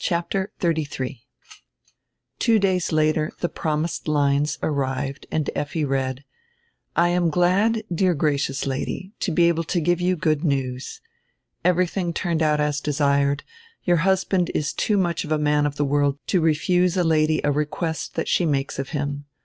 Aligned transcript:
CHAPTER 0.00 0.50
XXXIII 0.60 1.28
TWO 2.40 2.58
days 2.58 2.90
later 2.90 3.30
the 3.38 3.48
promised 3.48 4.08
lines 4.08 4.58
arrived 4.64 5.28
and 5.30 5.48
Effi 5.54 5.84
read: 5.84 6.24
"I 6.96 7.10
am 7.10 7.30
glad, 7.30 7.84
dear 7.94 8.14
gracious 8.14 8.66
Lady, 8.66 9.12
to 9.20 9.30
be 9.30 9.44
able 9.44 9.62
to 9.62 9.80
give 9.80 10.00
you 10.00 10.16
good 10.16 10.42
news. 10.42 11.00
Everything 11.64 12.12
turned 12.12 12.42
out 12.42 12.58
as 12.60 12.80
desired. 12.80 13.44
Your 13.84 13.98
husband 13.98 14.50
is 14.56 14.72
too 14.72 14.96
much 14.96 15.24
a 15.24 15.38
man 15.38 15.66
of 15.66 15.76
the 15.76 15.84
world 15.84 16.18
to 16.26 16.40
refuse 16.40 16.96
a 16.96 17.04
Lady 17.04 17.40
a 17.44 17.52
request 17.52 18.16
that 18.16 18.26
she 18.26 18.44
makes 18.44 18.80
of 18.80 18.88
him. 18.88 19.24